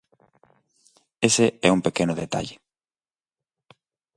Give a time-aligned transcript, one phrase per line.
[1.29, 2.55] Ese é un pequeno detalle.